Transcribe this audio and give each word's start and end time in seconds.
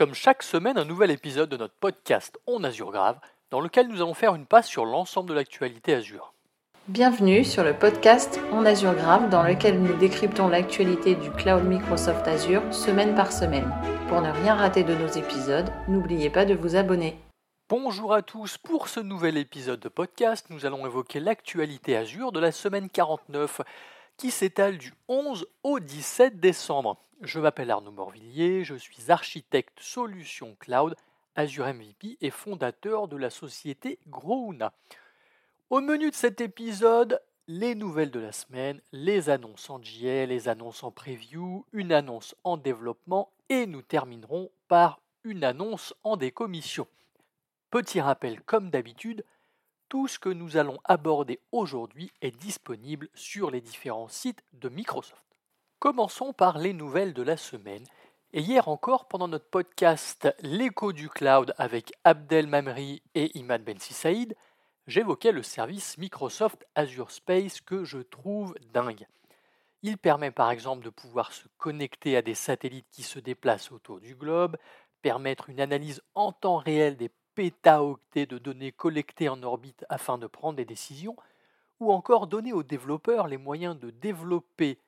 Comme 0.00 0.14
chaque 0.14 0.42
semaine, 0.42 0.78
un 0.78 0.86
nouvel 0.86 1.10
épisode 1.10 1.50
de 1.50 1.58
notre 1.58 1.74
podcast 1.74 2.40
On 2.46 2.64
Azure 2.64 2.90
Grave, 2.90 3.20
dans 3.50 3.60
lequel 3.60 3.86
nous 3.86 3.96
allons 3.96 4.14
faire 4.14 4.34
une 4.34 4.46
passe 4.46 4.66
sur 4.66 4.86
l'ensemble 4.86 5.28
de 5.28 5.34
l'actualité 5.34 5.92
Azure. 5.92 6.32
Bienvenue 6.88 7.44
sur 7.44 7.62
le 7.62 7.74
podcast 7.74 8.40
On 8.50 8.64
Azure 8.64 8.94
Grave, 8.94 9.28
dans 9.28 9.42
lequel 9.42 9.78
nous 9.78 9.94
décryptons 9.98 10.48
l'actualité 10.48 11.16
du 11.16 11.30
cloud 11.30 11.64
Microsoft 11.64 12.26
Azure 12.26 12.62
semaine 12.72 13.14
par 13.14 13.30
semaine. 13.30 13.70
Pour 14.08 14.22
ne 14.22 14.30
rien 14.30 14.54
rater 14.54 14.84
de 14.84 14.94
nos 14.94 15.08
épisodes, 15.08 15.70
n'oubliez 15.86 16.30
pas 16.30 16.46
de 16.46 16.54
vous 16.54 16.76
abonner. 16.76 17.20
Bonjour 17.68 18.14
à 18.14 18.22
tous, 18.22 18.56
pour 18.56 18.88
ce 18.88 19.00
nouvel 19.00 19.36
épisode 19.36 19.80
de 19.80 19.90
podcast, 19.90 20.46
nous 20.48 20.64
allons 20.64 20.86
évoquer 20.86 21.20
l'actualité 21.20 21.98
Azure 21.98 22.32
de 22.32 22.40
la 22.40 22.52
semaine 22.52 22.88
49 22.88 23.60
qui 24.16 24.30
s'étale 24.30 24.78
du 24.78 24.94
11 25.08 25.46
au 25.62 25.78
17 25.78 26.40
décembre. 26.40 26.96
Je 27.22 27.38
m'appelle 27.38 27.70
Arnaud 27.70 27.90
Morvillier, 27.90 28.64
je 28.64 28.74
suis 28.74 29.10
architecte 29.10 29.78
solution 29.78 30.56
cloud 30.58 30.96
Azure 31.34 31.66
MVP 31.66 32.16
et 32.22 32.30
fondateur 32.30 33.08
de 33.08 33.18
la 33.18 33.28
société 33.28 33.98
Grouna. 34.08 34.72
Au 35.68 35.82
menu 35.82 36.08
de 36.10 36.14
cet 36.14 36.40
épisode, 36.40 37.20
les 37.46 37.74
nouvelles 37.74 38.10
de 38.10 38.20
la 38.20 38.32
semaine, 38.32 38.80
les 38.92 39.28
annonces 39.28 39.68
en 39.68 39.82
JL, 39.82 40.30
les 40.30 40.48
annonces 40.48 40.82
en 40.82 40.92
preview, 40.92 41.66
une 41.72 41.92
annonce 41.92 42.34
en 42.42 42.56
développement 42.56 43.30
et 43.50 43.66
nous 43.66 43.82
terminerons 43.82 44.50
par 44.66 44.98
une 45.22 45.44
annonce 45.44 45.92
en 46.04 46.16
décommission. 46.16 46.86
Petit 47.70 48.00
rappel 48.00 48.40
comme 48.40 48.70
d'habitude, 48.70 49.26
tout 49.90 50.08
ce 50.08 50.18
que 50.18 50.30
nous 50.30 50.56
allons 50.56 50.78
aborder 50.84 51.38
aujourd'hui 51.52 52.12
est 52.22 52.34
disponible 52.34 53.10
sur 53.12 53.50
les 53.50 53.60
différents 53.60 54.08
sites 54.08 54.42
de 54.54 54.70
Microsoft. 54.70 55.29
Commençons 55.80 56.34
par 56.34 56.58
les 56.58 56.74
nouvelles 56.74 57.14
de 57.14 57.22
la 57.22 57.38
semaine. 57.38 57.86
Et 58.34 58.42
hier 58.42 58.68
encore, 58.68 59.08
pendant 59.08 59.28
notre 59.28 59.48
podcast 59.48 60.28
L'écho 60.42 60.92
du 60.92 61.08
cloud 61.08 61.54
avec 61.56 61.94
Abdel 62.04 62.48
Mamri 62.48 63.02
et 63.14 63.34
Imad 63.38 63.64
Ben 63.64 63.78
j'évoquais 64.86 65.32
le 65.32 65.42
service 65.42 65.96
Microsoft 65.96 66.66
Azure 66.74 67.10
Space 67.10 67.62
que 67.62 67.84
je 67.84 67.96
trouve 67.96 68.54
dingue. 68.74 69.06
Il 69.80 69.96
permet 69.96 70.30
par 70.30 70.50
exemple 70.50 70.84
de 70.84 70.90
pouvoir 70.90 71.32
se 71.32 71.48
connecter 71.56 72.14
à 72.14 72.20
des 72.20 72.34
satellites 72.34 72.90
qui 72.90 73.02
se 73.02 73.18
déplacent 73.18 73.72
autour 73.72 74.00
du 74.00 74.14
globe, 74.14 74.58
permettre 75.00 75.48
une 75.48 75.62
analyse 75.62 76.02
en 76.14 76.32
temps 76.32 76.58
réel 76.58 76.98
des 76.98 77.10
pétaoctets 77.34 78.26
de 78.26 78.36
données 78.36 78.72
collectées 78.72 79.30
en 79.30 79.42
orbite 79.42 79.86
afin 79.88 80.18
de 80.18 80.26
prendre 80.26 80.56
des 80.56 80.66
décisions, 80.66 81.16
ou 81.80 81.90
encore 81.90 82.26
donner 82.26 82.52
aux 82.52 82.64
développeurs 82.64 83.28
les 83.28 83.38
moyens 83.38 83.78
de 83.80 83.88
développer 83.88 84.78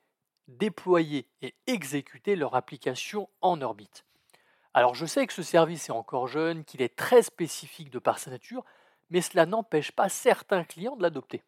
déployer 0.49 1.27
et 1.41 1.55
exécuter 1.67 2.37
leur 2.37 2.55
application 2.55 3.29
en 3.41 3.61
orbite. 3.61 4.05
Alors 4.75 4.95
je 4.95 5.07
sais 5.07 5.27
que 5.27 5.33
ce 5.33 5.43
service 5.43 5.89
est 5.89 5.93
encore 5.93 6.29
jeune, 6.29 6.65
qu'il 6.65 6.83
est 6.83 6.97
très 6.97 7.23
spécifique 7.23 7.91
de 7.91 7.99
par 7.99 8.19
sa 8.19 8.31
nature, 8.31 8.65
mais 9.11 9.21
cela 9.21 9.47
n'empêche 9.47 9.93
pas 9.93 10.09
certains 10.09 10.65
clients 10.65 10.97
de 10.97 11.03
l'adopter. 11.03 11.43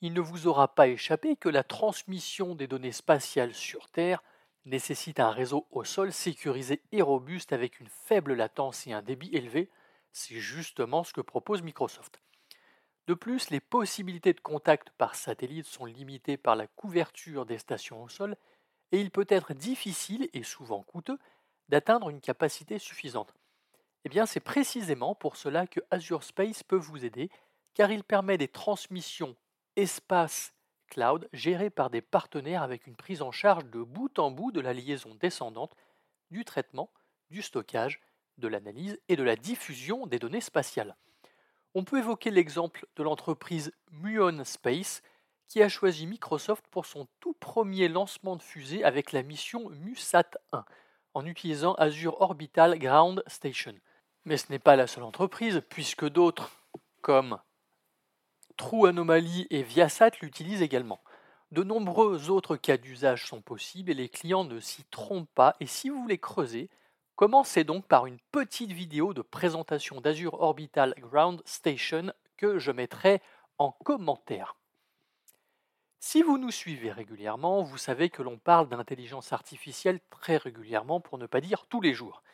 Il 0.00 0.12
ne 0.12 0.20
vous 0.20 0.48
aura 0.48 0.74
pas 0.74 0.88
échappé 0.88 1.36
que 1.36 1.48
la 1.48 1.62
transmission 1.62 2.56
des 2.56 2.66
données 2.66 2.92
spatiales 2.92 3.54
sur 3.54 3.88
Terre 3.90 4.22
nécessite 4.64 5.20
un 5.20 5.30
réseau 5.30 5.66
au 5.70 5.84
sol 5.84 6.12
sécurisé 6.12 6.82
et 6.90 7.02
robuste 7.02 7.52
avec 7.52 7.78
une 7.78 7.88
faible 7.88 8.34
latence 8.34 8.86
et 8.86 8.92
un 8.92 9.02
débit 9.02 9.30
élevé. 9.32 9.70
C'est 10.12 10.40
justement 10.40 11.04
ce 11.04 11.12
que 11.12 11.20
propose 11.20 11.62
Microsoft. 11.62 12.20
De 13.08 13.14
plus, 13.14 13.50
les 13.50 13.60
possibilités 13.60 14.32
de 14.32 14.40
contact 14.40 14.90
par 14.90 15.16
satellite 15.16 15.66
sont 15.66 15.84
limitées 15.84 16.36
par 16.36 16.54
la 16.54 16.68
couverture 16.68 17.46
des 17.46 17.58
stations 17.58 18.02
au 18.02 18.08
sol 18.08 18.36
et 18.92 19.00
il 19.00 19.10
peut 19.10 19.26
être 19.28 19.54
difficile 19.54 20.28
et 20.32 20.44
souvent 20.44 20.82
coûteux 20.82 21.18
d'atteindre 21.68 22.10
une 22.10 22.20
capacité 22.20 22.78
suffisante. 22.78 23.34
Eh 24.04 24.08
bien, 24.08 24.26
c'est 24.26 24.40
précisément 24.40 25.14
pour 25.14 25.36
cela 25.36 25.66
que 25.66 25.80
Azure 25.90 26.22
Space 26.22 26.62
peut 26.62 26.76
vous 26.76 27.04
aider, 27.04 27.30
car 27.74 27.90
il 27.90 28.04
permet 28.04 28.38
des 28.38 28.48
transmissions 28.48 29.36
espace 29.76 30.54
cloud 30.88 31.28
gérées 31.32 31.70
par 31.70 31.88
des 31.88 32.02
partenaires 32.02 32.62
avec 32.62 32.86
une 32.86 32.96
prise 32.96 33.22
en 33.22 33.32
charge 33.32 33.64
de 33.64 33.82
bout 33.82 34.18
en 34.18 34.30
bout 34.30 34.52
de 34.52 34.60
la 34.60 34.74
liaison 34.74 35.14
descendante, 35.14 35.74
du 36.30 36.44
traitement, 36.44 36.90
du 37.30 37.42
stockage, 37.42 38.00
de 38.38 38.48
l'analyse 38.48 39.00
et 39.08 39.16
de 39.16 39.22
la 39.22 39.36
diffusion 39.36 40.06
des 40.06 40.18
données 40.18 40.40
spatiales 40.40 40.96
on 41.74 41.84
peut 41.84 41.98
évoquer 41.98 42.30
l'exemple 42.30 42.86
de 42.96 43.02
l'entreprise 43.02 43.72
Muon 43.90 44.44
Space 44.44 45.02
qui 45.48 45.62
a 45.62 45.68
choisi 45.68 46.06
Microsoft 46.06 46.64
pour 46.70 46.86
son 46.86 47.06
tout 47.20 47.34
premier 47.34 47.88
lancement 47.88 48.36
de 48.36 48.42
fusée 48.42 48.84
avec 48.84 49.12
la 49.12 49.22
mission 49.22 49.70
MUSAT-1 49.70 50.64
en 51.14 51.26
utilisant 51.26 51.74
Azure 51.74 52.20
Orbital 52.20 52.78
Ground 52.78 53.22
Station. 53.26 53.74
Mais 54.24 54.36
ce 54.36 54.50
n'est 54.50 54.58
pas 54.58 54.76
la 54.76 54.86
seule 54.86 55.04
entreprise 55.04 55.62
puisque 55.68 56.08
d'autres 56.08 56.50
comme 57.02 57.38
True 58.56 58.88
Anomaly 58.88 59.46
et 59.50 59.62
Viasat 59.62 60.12
l'utilisent 60.20 60.62
également. 60.62 61.00
De 61.50 61.62
nombreux 61.62 62.30
autres 62.30 62.56
cas 62.56 62.78
d'usage 62.78 63.26
sont 63.26 63.42
possibles 63.42 63.90
et 63.90 63.94
les 63.94 64.08
clients 64.08 64.44
ne 64.44 64.60
s'y 64.60 64.84
trompent 64.84 65.28
pas 65.34 65.56
et 65.60 65.66
si 65.66 65.90
vous 65.90 66.00
voulez 66.00 66.18
creuser, 66.18 66.70
Commencez 67.22 67.62
donc 67.62 67.86
par 67.86 68.06
une 68.06 68.18
petite 68.32 68.72
vidéo 68.72 69.14
de 69.14 69.22
présentation 69.22 70.00
d'Azure 70.00 70.40
Orbital 70.40 70.92
Ground 70.98 71.40
Station 71.44 72.12
que 72.36 72.58
je 72.58 72.72
mettrai 72.72 73.22
en 73.58 73.70
commentaire. 73.70 74.56
Si 76.00 76.20
vous 76.20 76.36
nous 76.36 76.50
suivez 76.50 76.90
régulièrement, 76.90 77.62
vous 77.62 77.78
savez 77.78 78.10
que 78.10 78.22
l'on 78.22 78.38
parle 78.38 78.68
d'intelligence 78.68 79.32
artificielle 79.32 80.00
très 80.10 80.36
régulièrement, 80.36 80.98
pour 80.98 81.16
ne 81.16 81.26
pas 81.26 81.40
dire 81.40 81.66
tous 81.68 81.80
les 81.80 81.94
jours. 81.94 82.24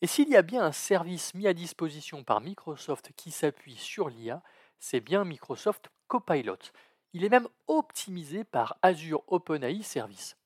Et 0.00 0.06
s'il 0.06 0.28
y 0.28 0.36
a 0.36 0.42
bien 0.42 0.62
un 0.62 0.70
service 0.70 1.34
mis 1.34 1.48
à 1.48 1.52
disposition 1.52 2.22
par 2.22 2.40
Microsoft 2.40 3.10
qui 3.16 3.32
s'appuie 3.32 3.78
sur 3.78 4.08
l'IA, 4.08 4.44
c'est 4.78 5.00
bien 5.00 5.24
Microsoft 5.24 5.90
Copilot. 6.06 6.70
Il 7.14 7.24
est 7.24 7.30
même 7.30 7.48
optimisé 7.66 8.44
par 8.44 8.78
Azure 8.80 9.24
OpenAI 9.26 9.82
Service. 9.82 10.36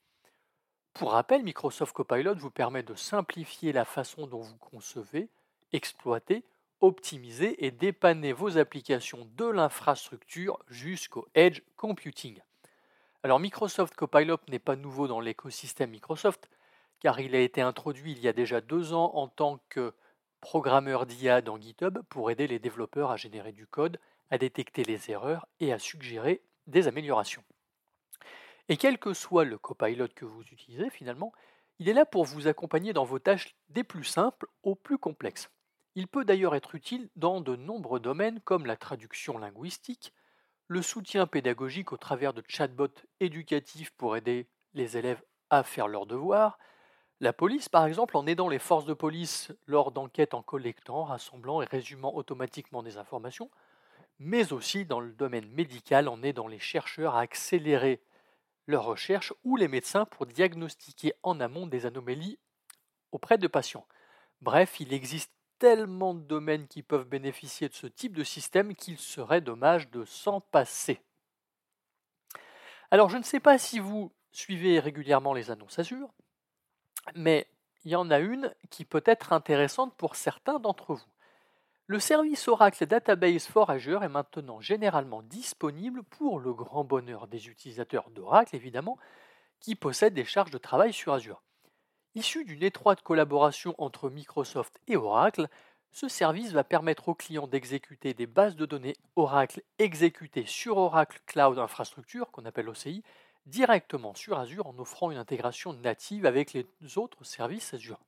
Pour 0.94 1.10
rappel, 1.10 1.42
Microsoft 1.42 1.92
Copilot 1.92 2.36
vous 2.36 2.52
permet 2.52 2.84
de 2.84 2.94
simplifier 2.94 3.72
la 3.72 3.84
façon 3.84 4.28
dont 4.28 4.40
vous 4.40 4.56
concevez, 4.58 5.28
exploitez, 5.72 6.44
optimisez 6.80 7.66
et 7.66 7.72
dépanner 7.72 8.32
vos 8.32 8.58
applications 8.58 9.28
de 9.36 9.44
l'infrastructure 9.44 10.56
jusqu'au 10.68 11.26
edge 11.34 11.62
computing. 11.76 12.38
Alors 13.24 13.40
Microsoft 13.40 13.96
Copilot 13.96 14.38
n'est 14.48 14.60
pas 14.60 14.76
nouveau 14.76 15.08
dans 15.08 15.18
l'écosystème 15.18 15.90
Microsoft, 15.90 16.48
car 17.00 17.18
il 17.18 17.34
a 17.34 17.40
été 17.40 17.60
introduit 17.60 18.12
il 18.12 18.20
y 18.20 18.28
a 18.28 18.32
déjà 18.32 18.60
deux 18.60 18.92
ans 18.92 19.10
en 19.14 19.26
tant 19.26 19.58
que 19.70 19.94
programmeur 20.40 21.06
d'IA 21.06 21.40
dans 21.40 21.60
GitHub 21.60 22.02
pour 22.08 22.30
aider 22.30 22.46
les 22.46 22.60
développeurs 22.60 23.10
à 23.10 23.16
générer 23.16 23.50
du 23.50 23.66
code, 23.66 23.98
à 24.30 24.38
détecter 24.38 24.84
les 24.84 25.10
erreurs 25.10 25.48
et 25.58 25.72
à 25.72 25.80
suggérer 25.80 26.40
des 26.68 26.86
améliorations. 26.86 27.42
Et 28.68 28.76
quel 28.76 28.98
que 28.98 29.12
soit 29.12 29.44
le 29.44 29.58
copilot 29.58 30.08
que 30.14 30.24
vous 30.24 30.42
utilisez 30.42 30.90
finalement, 30.90 31.32
il 31.78 31.88
est 31.88 31.92
là 31.92 32.06
pour 32.06 32.24
vous 32.24 32.46
accompagner 32.46 32.92
dans 32.92 33.04
vos 33.04 33.18
tâches 33.18 33.54
des 33.68 33.84
plus 33.84 34.04
simples 34.04 34.46
aux 34.62 34.74
plus 34.74 34.98
complexes. 34.98 35.50
Il 35.96 36.08
peut 36.08 36.24
d'ailleurs 36.24 36.54
être 36.54 36.74
utile 36.74 37.08
dans 37.16 37.40
de 37.40 37.56
nombreux 37.56 38.00
domaines 38.00 38.40
comme 38.40 38.66
la 38.66 38.76
traduction 38.76 39.38
linguistique, 39.38 40.12
le 40.66 40.82
soutien 40.82 41.26
pédagogique 41.26 41.92
au 41.92 41.96
travers 41.96 42.32
de 42.32 42.42
chatbots 42.48 43.02
éducatifs 43.20 43.90
pour 43.90 44.16
aider 44.16 44.48
les 44.72 44.96
élèves 44.96 45.22
à 45.50 45.62
faire 45.62 45.88
leurs 45.88 46.06
devoirs, 46.06 46.58
la 47.20 47.32
police 47.32 47.68
par 47.68 47.86
exemple 47.86 48.16
en 48.16 48.26
aidant 48.26 48.48
les 48.48 48.58
forces 48.58 48.86
de 48.86 48.94
police 48.94 49.52
lors 49.66 49.92
d'enquêtes 49.92 50.34
en 50.34 50.42
collectant, 50.42 51.04
rassemblant 51.04 51.62
et 51.62 51.66
résumant 51.66 52.14
automatiquement 52.14 52.82
des 52.82 52.96
informations, 52.96 53.50
mais 54.18 54.52
aussi 54.52 54.84
dans 54.84 55.00
le 55.00 55.12
domaine 55.12 55.48
médical 55.50 56.08
en 56.08 56.22
aidant 56.22 56.48
les 56.48 56.58
chercheurs 56.58 57.14
à 57.14 57.20
accélérer 57.20 58.00
leurs 58.66 58.84
recherches 58.84 59.32
ou 59.44 59.56
les 59.56 59.68
médecins 59.68 60.04
pour 60.04 60.26
diagnostiquer 60.26 61.14
en 61.22 61.40
amont 61.40 61.66
des 61.66 61.86
anomalies 61.86 62.38
auprès 63.12 63.38
de 63.38 63.46
patients. 63.46 63.86
Bref, 64.40 64.80
il 64.80 64.92
existe 64.92 65.32
tellement 65.58 66.14
de 66.14 66.22
domaines 66.22 66.66
qui 66.66 66.82
peuvent 66.82 67.08
bénéficier 67.08 67.68
de 67.68 67.74
ce 67.74 67.86
type 67.86 68.14
de 68.16 68.24
système 68.24 68.74
qu'il 68.74 68.98
serait 68.98 69.40
dommage 69.40 69.90
de 69.90 70.04
s'en 70.04 70.40
passer. 70.40 71.00
Alors 72.90 73.08
je 73.08 73.16
ne 73.16 73.22
sais 73.22 73.40
pas 73.40 73.58
si 73.58 73.78
vous 73.78 74.12
suivez 74.32 74.80
régulièrement 74.80 75.32
les 75.32 75.50
annonces 75.50 75.78
Azure, 75.78 76.12
mais 77.14 77.48
il 77.84 77.92
y 77.92 77.96
en 77.96 78.10
a 78.10 78.18
une 78.18 78.54
qui 78.70 78.84
peut 78.84 79.02
être 79.06 79.32
intéressante 79.32 79.94
pour 79.96 80.16
certains 80.16 80.58
d'entre 80.58 80.94
vous. 80.94 81.13
Le 81.86 82.00
service 82.00 82.48
Oracle 82.48 82.86
Database 82.86 83.46
for 83.46 83.68
Azure 83.68 84.04
est 84.04 84.08
maintenant 84.08 84.58
généralement 84.58 85.20
disponible 85.20 86.02
pour 86.02 86.40
le 86.40 86.54
grand 86.54 86.82
bonheur 86.82 87.26
des 87.26 87.48
utilisateurs 87.48 88.08
d'Oracle, 88.08 88.56
évidemment, 88.56 88.96
qui 89.60 89.74
possèdent 89.74 90.14
des 90.14 90.24
charges 90.24 90.50
de 90.50 90.56
travail 90.56 90.94
sur 90.94 91.12
Azure. 91.12 91.42
Issu 92.14 92.46
d'une 92.46 92.62
étroite 92.62 93.02
collaboration 93.02 93.74
entre 93.76 94.08
Microsoft 94.08 94.80
et 94.88 94.96
Oracle, 94.96 95.46
ce 95.92 96.08
service 96.08 96.52
va 96.52 96.64
permettre 96.64 97.10
aux 97.10 97.14
clients 97.14 97.46
d'exécuter 97.46 98.14
des 98.14 98.26
bases 98.26 98.56
de 98.56 98.64
données 98.64 98.96
Oracle 99.14 99.62
exécutées 99.78 100.46
sur 100.46 100.78
Oracle 100.78 101.20
Cloud 101.26 101.58
Infrastructure, 101.58 102.30
qu'on 102.30 102.46
appelle 102.46 102.70
OCI, 102.70 103.02
directement 103.44 104.14
sur 104.14 104.38
Azure 104.38 104.68
en 104.68 104.78
offrant 104.78 105.10
une 105.10 105.18
intégration 105.18 105.74
native 105.74 106.24
avec 106.24 106.54
les 106.54 106.66
autres 106.96 107.24
services 107.24 107.74
Azure. 107.74 108.00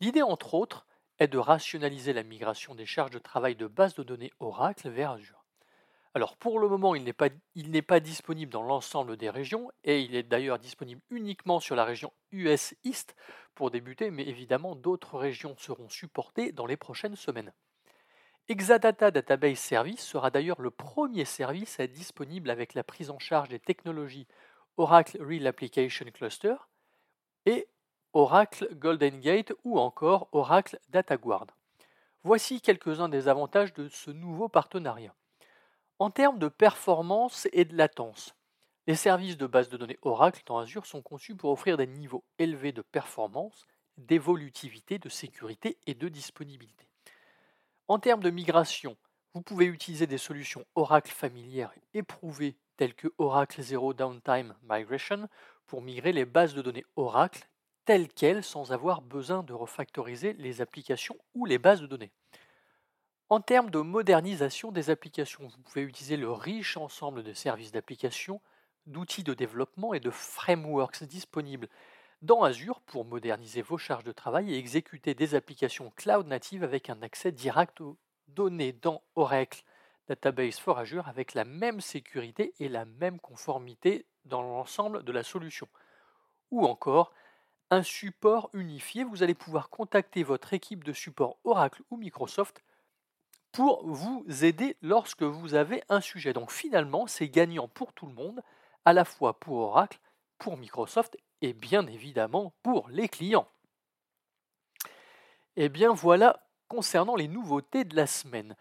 L'idée, 0.00 0.20
entre 0.20 0.52
autres, 0.52 0.84
est 1.22 1.28
de 1.28 1.38
rationaliser 1.38 2.12
la 2.12 2.22
migration 2.24 2.74
des 2.74 2.86
charges 2.86 3.12
de 3.12 3.18
travail 3.18 3.56
de 3.56 3.66
base 3.66 3.94
de 3.94 4.02
données 4.02 4.32
Oracle 4.40 4.88
vers 4.90 5.12
Azure. 5.12 5.44
Alors 6.14 6.36
pour 6.36 6.58
le 6.58 6.68
moment, 6.68 6.94
il 6.94 7.04
n'est 7.04 7.12
pas, 7.14 7.30
pas, 7.86 8.00
disponible 8.00 8.52
dans 8.52 8.62
l'ensemble 8.62 9.16
des 9.16 9.30
régions 9.30 9.70
et 9.84 10.00
il 10.00 10.14
est 10.14 10.24
d'ailleurs 10.24 10.58
disponible 10.58 11.00
uniquement 11.10 11.60
sur 11.60 11.74
la 11.74 11.84
région 11.84 12.12
US 12.32 12.74
East 12.84 13.16
pour 13.54 13.70
débuter, 13.70 14.10
mais 14.10 14.26
évidemment 14.26 14.74
d'autres 14.74 15.16
régions 15.16 15.56
seront 15.56 15.88
supportées 15.88 16.52
dans 16.52 16.66
les 16.66 16.76
prochaines 16.76 17.16
semaines. 17.16 17.52
Exadata 18.48 19.10
Database 19.10 19.58
Service 19.58 20.04
sera 20.04 20.30
d'ailleurs 20.30 20.60
le 20.60 20.70
premier 20.70 21.24
service 21.24 21.80
à 21.80 21.84
être 21.84 21.92
disponible 21.92 22.50
avec 22.50 22.74
la 22.74 22.84
prise 22.84 23.08
en 23.08 23.18
charge 23.18 23.48
des 23.48 23.60
technologies 23.60 24.26
Oracle 24.76 25.22
Real 25.22 25.46
Application 25.46 26.06
Cluster 26.12 26.56
et 27.46 27.68
Oracle 28.14 28.68
Golden 28.74 29.20
Gate 29.20 29.54
ou 29.64 29.78
encore 29.78 30.28
Oracle 30.32 30.78
DataGuard. 30.90 31.46
Voici 32.24 32.60
quelques-uns 32.60 33.08
des 33.08 33.26
avantages 33.26 33.72
de 33.72 33.88
ce 33.88 34.10
nouveau 34.10 34.48
partenariat. 34.48 35.14
En 35.98 36.10
termes 36.10 36.38
de 36.38 36.48
performance 36.48 37.48
et 37.52 37.64
de 37.64 37.74
latence, 37.74 38.34
les 38.86 38.96
services 38.96 39.38
de 39.38 39.46
base 39.46 39.70
de 39.70 39.78
données 39.78 39.98
Oracle 40.02 40.42
dans 40.44 40.58
Azure 40.58 40.84
sont 40.84 41.00
conçus 41.00 41.34
pour 41.34 41.52
offrir 41.52 41.78
des 41.78 41.86
niveaux 41.86 42.22
élevés 42.38 42.72
de 42.72 42.82
performance, 42.82 43.66
d'évolutivité, 43.96 44.98
de 44.98 45.08
sécurité 45.08 45.78
et 45.86 45.94
de 45.94 46.08
disponibilité. 46.08 46.86
En 47.88 47.98
termes 47.98 48.22
de 48.22 48.30
migration, 48.30 48.96
vous 49.32 49.40
pouvez 49.40 49.64
utiliser 49.64 50.06
des 50.06 50.18
solutions 50.18 50.66
Oracle 50.74 51.12
familières 51.12 51.72
éprouvées 51.94 52.56
telles 52.76 52.94
que 52.94 53.08
Oracle 53.16 53.62
Zero 53.62 53.94
Downtime 53.94 54.54
Migration 54.68 55.28
pour 55.66 55.80
migrer 55.80 56.12
les 56.12 56.26
bases 56.26 56.54
de 56.54 56.60
données 56.60 56.84
Oracle 56.96 57.48
telles 57.84 58.08
quelles 58.08 58.44
sans 58.44 58.72
avoir 58.72 59.02
besoin 59.02 59.42
de 59.42 59.52
refactoriser 59.52 60.34
les 60.34 60.60
applications 60.60 61.16
ou 61.34 61.44
les 61.44 61.58
bases 61.58 61.80
de 61.80 61.86
données. 61.86 62.12
En 63.28 63.40
termes 63.40 63.70
de 63.70 63.78
modernisation 63.78 64.72
des 64.72 64.90
applications, 64.90 65.46
vous 65.46 65.62
pouvez 65.62 65.82
utiliser 65.82 66.16
le 66.16 66.30
riche 66.30 66.76
ensemble 66.76 67.22
de 67.22 67.32
services 67.32 67.72
d'application, 67.72 68.40
d'outils 68.86 69.24
de 69.24 69.34
développement 69.34 69.94
et 69.94 70.00
de 70.00 70.10
frameworks 70.10 71.04
disponibles 71.04 71.68
dans 72.20 72.42
Azure 72.42 72.80
pour 72.82 73.04
moderniser 73.04 73.62
vos 73.62 73.78
charges 73.78 74.04
de 74.04 74.12
travail 74.12 74.52
et 74.52 74.58
exécuter 74.58 75.14
des 75.14 75.34
applications 75.34 75.92
cloud 75.96 76.26
natives 76.26 76.62
avec 76.62 76.90
un 76.90 77.02
accès 77.02 77.32
direct 77.32 77.80
aux 77.80 77.96
données 78.28 78.72
dans 78.72 79.02
Oracle 79.16 79.64
Database 80.08 80.58
for 80.58 80.78
Azure 80.78 81.08
avec 81.08 81.34
la 81.34 81.44
même 81.44 81.80
sécurité 81.80 82.54
et 82.60 82.68
la 82.68 82.84
même 82.84 83.18
conformité 83.18 84.06
dans 84.24 84.42
l'ensemble 84.42 85.02
de 85.04 85.12
la 85.12 85.22
solution. 85.22 85.68
Ou 86.50 86.66
encore 86.66 87.12
un 87.72 87.82
support 87.82 88.50
unifié, 88.52 89.02
vous 89.02 89.22
allez 89.22 89.34
pouvoir 89.34 89.70
contacter 89.70 90.24
votre 90.24 90.52
équipe 90.52 90.84
de 90.84 90.92
support 90.92 91.38
Oracle 91.42 91.80
ou 91.90 91.96
Microsoft 91.96 92.62
pour 93.50 93.86
vous 93.86 94.26
aider 94.44 94.76
lorsque 94.82 95.22
vous 95.22 95.54
avez 95.54 95.82
un 95.88 96.02
sujet. 96.02 96.34
Donc 96.34 96.52
finalement, 96.52 97.06
c'est 97.06 97.30
gagnant 97.30 97.68
pour 97.68 97.94
tout 97.94 98.04
le 98.04 98.12
monde, 98.12 98.42
à 98.84 98.92
la 98.92 99.06
fois 99.06 99.40
pour 99.40 99.56
Oracle, 99.56 99.98
pour 100.36 100.58
Microsoft 100.58 101.16
et 101.40 101.54
bien 101.54 101.86
évidemment 101.86 102.52
pour 102.62 102.90
les 102.90 103.08
clients. 103.08 103.48
Et 105.56 105.64
eh 105.64 105.68
bien 105.70 105.94
voilà 105.94 106.46
concernant 106.68 107.16
les 107.16 107.28
nouveautés 107.28 107.84
de 107.84 107.96
la 107.96 108.06
semaine. 108.06 108.54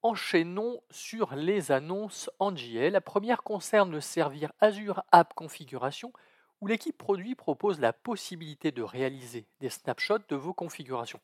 Enchaînons 0.00 0.82
sur 0.90 1.34
les 1.34 1.70
annonces 1.70 2.30
en 2.38 2.56
JL. 2.56 2.92
La 2.92 3.02
première 3.02 3.42
concerne 3.42 3.90
le 3.90 4.00
servir 4.00 4.52
Azure 4.60 5.02
App 5.12 5.34
Configuration 5.34 6.14
où 6.60 6.66
l'équipe 6.66 6.96
produit 6.96 7.34
propose 7.34 7.80
la 7.80 7.92
possibilité 7.92 8.72
de 8.72 8.82
réaliser 8.82 9.46
des 9.60 9.70
snapshots 9.70 10.18
de 10.28 10.36
vos 10.36 10.54
configurations. 10.54 11.20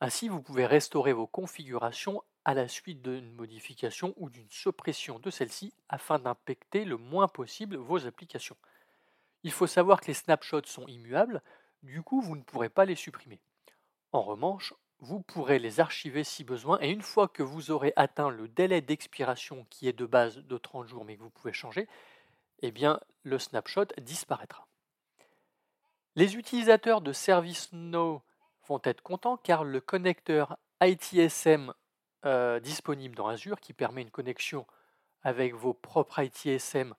Ainsi, 0.00 0.28
vous 0.28 0.40
pouvez 0.42 0.66
restaurer 0.66 1.12
vos 1.12 1.26
configurations 1.26 2.22
à 2.44 2.54
la 2.54 2.68
suite 2.68 3.02
d'une 3.02 3.34
modification 3.34 4.14
ou 4.16 4.30
d'une 4.30 4.50
suppression 4.50 5.18
de 5.18 5.30
celle-ci 5.30 5.74
afin 5.88 6.18
d'impacter 6.18 6.84
le 6.84 6.96
moins 6.96 7.28
possible 7.28 7.76
vos 7.76 8.06
applications. 8.06 8.56
Il 9.42 9.52
faut 9.52 9.66
savoir 9.66 10.00
que 10.00 10.06
les 10.06 10.14
snapshots 10.14 10.66
sont 10.66 10.86
immuables, 10.86 11.42
du 11.82 12.02
coup 12.02 12.20
vous 12.20 12.36
ne 12.36 12.42
pourrez 12.42 12.68
pas 12.68 12.84
les 12.84 12.94
supprimer. 12.94 13.40
En 14.12 14.22
revanche, 14.22 14.74
vous 15.00 15.20
pourrez 15.20 15.58
les 15.58 15.80
archiver 15.80 16.24
si 16.24 16.44
besoin 16.44 16.78
et 16.80 16.90
une 16.90 17.02
fois 17.02 17.28
que 17.28 17.42
vous 17.42 17.70
aurez 17.70 17.92
atteint 17.96 18.28
le 18.28 18.48
délai 18.48 18.80
d'expiration 18.80 19.66
qui 19.70 19.88
est 19.88 19.98
de 19.98 20.04
base 20.04 20.38
de 20.38 20.58
30 20.58 20.86
jours 20.86 21.04
mais 21.04 21.16
que 21.16 21.22
vous 21.22 21.30
pouvez 21.30 21.52
changer, 21.52 21.88
eh 22.60 22.70
bien 22.70 23.00
le 23.22 23.38
snapshot 23.38 23.86
disparaîtra. 24.00 24.66
Les 26.16 26.36
utilisateurs 26.36 27.00
de 27.00 27.12
ServiceNow 27.12 28.22
vont 28.66 28.80
être 28.84 29.02
contents 29.02 29.36
car 29.36 29.64
le 29.64 29.80
connecteur 29.80 30.58
ITSM 30.82 31.72
euh, 32.24 32.60
disponible 32.60 33.16
dans 33.16 33.28
Azure 33.28 33.60
qui 33.60 33.72
permet 33.72 34.02
une 34.02 34.10
connexion 34.10 34.66
avec 35.22 35.54
vos 35.54 35.74
propres 35.74 36.20
ITSM 36.20 36.94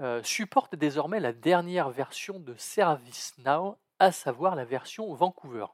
euh, 0.00 0.22
supporte 0.22 0.74
désormais 0.74 1.20
la 1.20 1.32
dernière 1.32 1.90
version 1.90 2.40
de 2.40 2.54
ServiceNow, 2.56 3.76
à 3.98 4.10
savoir 4.10 4.56
la 4.56 4.64
version 4.64 5.14
Vancouver. 5.14 5.66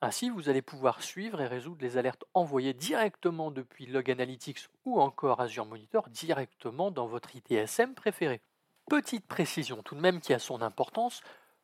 Ainsi, 0.00 0.30
vous 0.30 0.48
allez 0.48 0.62
pouvoir 0.62 1.02
suivre 1.02 1.40
et 1.40 1.48
résoudre 1.48 1.82
les 1.82 1.96
alertes 1.96 2.24
envoyées 2.32 2.72
directement 2.72 3.50
depuis 3.50 3.86
Log 3.86 4.08
Analytics 4.10 4.68
ou 4.84 5.00
encore 5.00 5.40
Azure 5.40 5.66
Monitor 5.66 6.08
directement 6.08 6.92
dans 6.92 7.06
votre 7.06 7.34
ITSM 7.34 7.94
préféré. 7.94 8.40
Petite 8.88 9.26
précision 9.26 9.82
tout 9.82 9.96
de 9.96 10.00
même 10.00 10.20
qui 10.20 10.32
a 10.32 10.38
son 10.38 10.62
importance, 10.62 11.20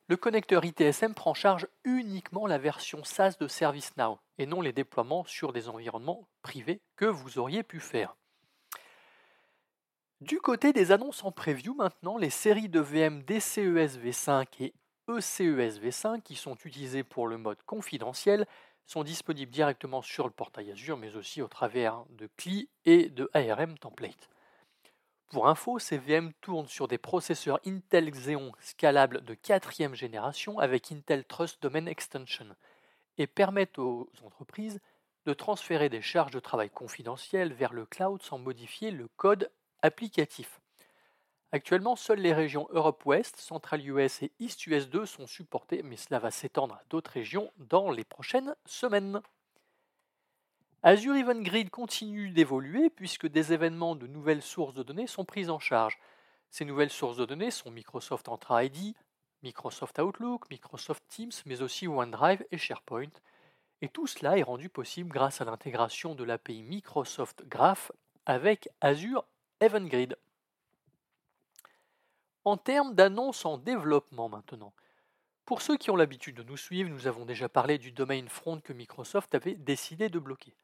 le 0.07 0.17
connecteur 0.17 0.65
ITSM 0.65 1.13
prend 1.13 1.31
en 1.31 1.33
charge 1.33 1.67
uniquement 1.85 2.45
la 2.45 2.57
version 2.57 3.03
SaaS 3.05 3.37
de 3.39 3.47
ServiceNow 3.47 4.19
et 4.37 4.45
non 4.45 4.59
les 4.61 4.73
déploiements 4.73 5.23
sur 5.23 5.53
des 5.53 5.69
environnements 5.69 6.27
privés 6.41 6.81
que 6.97 7.05
vous 7.05 7.39
auriez 7.39 7.63
pu 7.63 7.79
faire. 7.79 8.17
Du 10.21 10.39
côté 10.39 10.73
des 10.73 10.91
annonces 10.91 11.23
en 11.23 11.31
preview 11.31 11.73
maintenant, 11.73 12.17
les 12.17 12.29
séries 12.29 12.69
de 12.69 12.79
VM 12.81 13.23
DCES 13.23 13.97
V5 13.97 14.45
et 14.59 14.73
ECES 15.07 15.79
V5 15.79 16.21
qui 16.21 16.35
sont 16.35 16.55
utilisées 16.65 17.03
pour 17.03 17.27
le 17.27 17.37
mode 17.37 17.61
confidentiel 17.63 18.47
sont 18.85 19.03
disponibles 19.03 19.51
directement 19.51 20.01
sur 20.01 20.25
le 20.25 20.31
portail 20.31 20.71
Azure 20.71 20.97
mais 20.97 21.15
aussi 21.15 21.41
au 21.41 21.47
travers 21.47 22.05
de 22.09 22.29
CLI 22.37 22.69
et 22.85 23.09
de 23.09 23.29
ARM 23.33 23.77
Template. 23.77 24.29
Pour 25.29 25.47
info, 25.47 25.79
ces 25.79 25.97
VM 25.97 26.33
tournent 26.41 26.67
sur 26.67 26.87
des 26.87 26.97
processeurs 26.97 27.59
Intel 27.65 28.09
Xeon 28.09 28.51
scalables 28.59 29.23
de 29.23 29.33
quatrième 29.33 29.95
génération 29.95 30.59
avec 30.59 30.91
Intel 30.91 31.25
Trust 31.25 31.61
Domain 31.61 31.87
Extension 31.87 32.55
et 33.17 33.27
permettent 33.27 33.79
aux 33.79 34.09
entreprises 34.23 34.79
de 35.25 35.33
transférer 35.33 35.89
des 35.89 36.01
charges 36.01 36.31
de 36.31 36.39
travail 36.39 36.69
confidentielles 36.69 37.53
vers 37.53 37.73
le 37.73 37.85
cloud 37.85 38.21
sans 38.21 38.37
modifier 38.37 38.91
le 38.91 39.07
code 39.17 39.51
applicatif. 39.81 40.61
Actuellement, 41.55 41.95
seules 41.95 42.19
les 42.19 42.33
régions 42.33 42.67
Europe 42.71 43.05
Ouest, 43.05 43.37
Central 43.37 43.87
US 43.87 44.21
et 44.23 44.33
East 44.41 44.67
US 44.67 44.89
2 44.89 45.05
sont 45.05 45.25
supportées, 45.25 45.83
mais 45.83 45.95
cela 45.95 46.19
va 46.19 46.29
s'étendre 46.29 46.75
à 46.75 46.83
d'autres 46.89 47.11
régions 47.11 47.49
dans 47.55 47.91
les 47.91 48.03
prochaines 48.03 48.53
semaines. 48.65 49.21
Azure 50.83 51.15
Event 51.15 51.41
Grid 51.41 51.69
continue 51.69 52.31
d'évoluer 52.31 52.89
puisque 52.89 53.27
des 53.27 53.53
événements 53.53 53.95
de 53.95 54.05
nouvelles 54.05 54.41
sources 54.41 54.73
de 54.73 54.83
données 54.83 55.07
sont 55.07 55.23
prises 55.23 55.49
en 55.49 55.59
charge. 55.59 55.97
Ces 56.49 56.65
nouvelles 56.65 56.89
sources 56.89 57.15
de 57.15 57.23
données 57.23 57.51
sont 57.51 57.71
Microsoft 57.71 58.27
Entra 58.27 58.65
ID, 58.65 58.93
Microsoft 59.41 59.97
Outlook, 59.99 60.49
Microsoft 60.49 61.05
Teams, 61.07 61.31
mais 61.45 61.61
aussi 61.61 61.87
OneDrive 61.87 62.45
et 62.51 62.57
SharePoint. 62.57 63.13
Et 63.81 63.87
tout 63.87 64.07
cela 64.07 64.37
est 64.37 64.43
rendu 64.43 64.67
possible 64.67 65.09
grâce 65.09 65.39
à 65.39 65.45
l'intégration 65.45 66.15
de 66.15 66.25
l'API 66.25 66.63
Microsoft 66.63 67.45
Graph 67.47 67.93
avec 68.25 68.67
Azure 68.81 69.23
Event 69.61 69.85
Grid. 69.85 70.17
En 72.45 72.57
termes 72.57 72.93
d'annonces 72.93 73.43
en 73.43 73.57
développement 73.57 74.29
maintenant, 74.29 74.71
pour 75.45 75.63
ceux 75.63 75.77
qui 75.77 75.89
ont 75.89 75.95
l'habitude 75.95 76.35
de 76.35 76.43
nous 76.43 76.57
suivre, 76.57 76.91
nous 76.91 77.07
avons 77.07 77.25
déjà 77.25 77.49
parlé 77.49 77.79
du 77.79 77.91
domain 77.91 78.23
front 78.27 78.59
que 78.59 78.71
Microsoft 78.71 79.33
avait 79.33 79.55
décidé 79.55 80.09
de 80.09 80.19
bloquer. 80.19 80.55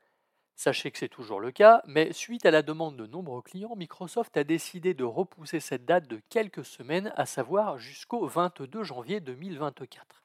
Sachez 0.55 0.91
que 0.91 1.00
c'est 1.00 1.09
toujours 1.09 1.39
le 1.39 1.51
cas, 1.51 1.81
mais 1.88 2.13
suite 2.13 2.45
à 2.45 2.51
la 2.51 2.61
demande 2.61 2.97
de 2.97 3.07
nombreux 3.07 3.41
clients, 3.41 3.75
Microsoft 3.75 4.38
a 4.38 4.43
décidé 4.43 4.93
de 4.93 5.03
repousser 5.03 5.59
cette 5.59 5.85
date 5.85 6.07
de 6.07 6.21
quelques 6.29 6.65
semaines, 6.65 7.11
à 7.15 7.25
savoir 7.25 7.79
jusqu'au 7.79 8.27
22 8.27 8.83
janvier 8.83 9.19
2024. 9.19 10.23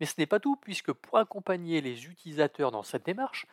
Mais 0.00 0.06
ce 0.06 0.14
n'est 0.18 0.26
pas 0.26 0.40
tout, 0.40 0.56
puisque 0.56 0.92
pour 0.92 1.18
accompagner 1.18 1.80
les 1.80 2.06
utilisateurs 2.06 2.72
dans 2.72 2.82
cette 2.82 3.06
démarche, 3.06 3.46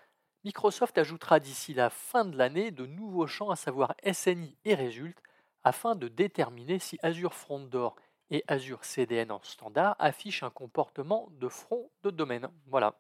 Microsoft 0.45 0.97
ajoutera 0.97 1.39
d'ici 1.39 1.75
la 1.75 1.91
fin 1.91 2.25
de 2.25 2.35
l'année 2.35 2.71
de 2.71 2.87
nouveaux 2.87 3.27
champs, 3.27 3.51
à 3.51 3.55
savoir 3.55 3.93
SNI 4.03 4.57
et 4.65 4.73
Result, 4.73 5.21
afin 5.63 5.95
de 5.95 6.07
déterminer 6.07 6.79
si 6.79 6.97
Azure 7.01 7.33
Front 7.33 7.59
Door 7.59 7.95
et 8.31 8.43
Azure 8.47 8.85
CDN 8.85 9.31
en 9.31 9.41
standard 9.43 9.95
affichent 9.99 10.43
un 10.43 10.49
comportement 10.49 11.29
de 11.31 11.47
front 11.47 11.89
de 12.03 12.11
domaine. 12.11 12.47
Voilà. 12.67 12.95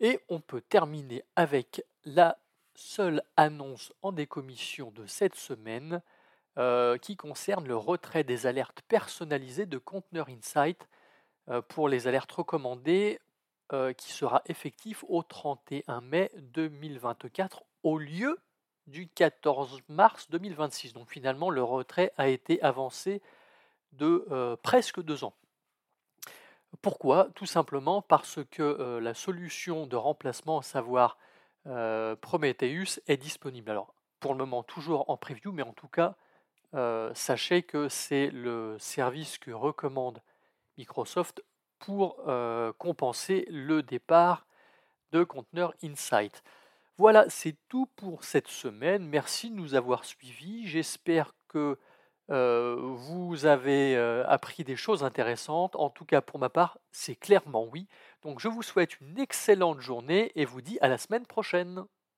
Et 0.00 0.20
on 0.28 0.40
peut 0.40 0.60
terminer 0.60 1.24
avec 1.36 1.82
la 2.04 2.38
seule 2.74 3.22
annonce 3.36 3.92
en 4.02 4.12
décommission 4.12 4.90
de 4.90 5.06
cette 5.06 5.36
semaine 5.36 6.02
euh, 6.58 6.98
qui 6.98 7.16
concerne 7.16 7.66
le 7.66 7.76
retrait 7.76 8.24
des 8.24 8.46
alertes 8.46 8.82
personnalisées 8.82 9.66
de 9.66 9.78
Conteneur 9.78 10.28
Insight. 10.28 10.88
Euh, 11.48 11.62
pour 11.62 11.88
les 11.88 12.06
alertes 12.06 12.32
recommandées, 12.32 13.20
qui 13.96 14.12
sera 14.12 14.42
effectif 14.46 15.04
au 15.08 15.24
31 15.24 16.00
mai 16.00 16.30
2024 16.36 17.64
au 17.82 17.98
lieu 17.98 18.38
du 18.86 19.08
14 19.08 19.80
mars 19.88 20.30
2026. 20.30 20.92
Donc 20.92 21.10
finalement, 21.10 21.50
le 21.50 21.62
retrait 21.62 22.12
a 22.16 22.28
été 22.28 22.62
avancé 22.62 23.22
de 23.92 24.56
presque 24.62 25.00
deux 25.02 25.24
ans. 25.24 25.34
Pourquoi? 26.82 27.28
Tout 27.34 27.46
simplement 27.46 28.02
parce 28.02 28.40
que 28.50 28.98
la 29.00 29.14
solution 29.14 29.86
de 29.86 29.96
remplacement, 29.96 30.58
à 30.58 30.62
savoir 30.62 31.18
Prometheus, 32.20 33.00
est 33.06 33.16
disponible. 33.16 33.70
Alors, 33.70 33.94
pour 34.20 34.32
le 34.32 34.38
moment, 34.38 34.62
toujours 34.62 35.08
en 35.08 35.16
preview, 35.16 35.52
mais 35.52 35.62
en 35.62 35.72
tout 35.72 35.88
cas, 35.88 36.16
sachez 37.14 37.62
que 37.62 37.88
c'est 37.88 38.30
le 38.30 38.76
service 38.78 39.38
que 39.38 39.52
recommande 39.52 40.20
Microsoft 40.76 41.44
pour 41.78 42.16
compenser 42.78 43.46
le 43.48 43.82
départ 43.82 44.46
de 45.12 45.22
conteneurs 45.22 45.74
Insight. 45.84 46.42
Voilà, 46.96 47.24
c'est 47.28 47.56
tout 47.68 47.86
pour 47.96 48.22
cette 48.22 48.46
semaine. 48.48 49.04
Merci 49.08 49.50
de 49.50 49.56
nous 49.56 49.74
avoir 49.74 50.04
suivis. 50.04 50.66
J'espère 50.66 51.34
que 51.48 51.78
vous 52.28 53.46
avez 53.46 53.96
appris 54.26 54.64
des 54.64 54.76
choses 54.76 55.02
intéressantes. 55.04 55.76
En 55.76 55.90
tout 55.90 56.04
cas, 56.04 56.20
pour 56.20 56.38
ma 56.38 56.48
part, 56.48 56.78
c'est 56.92 57.16
clairement 57.16 57.64
oui. 57.66 57.88
Donc, 58.22 58.40
je 58.40 58.48
vous 58.48 58.62
souhaite 58.62 59.00
une 59.00 59.18
excellente 59.18 59.80
journée 59.80 60.32
et 60.36 60.44
vous 60.44 60.62
dis 60.62 60.78
à 60.80 60.88
la 60.88 60.98
semaine 60.98 61.26
prochaine. 61.26 61.84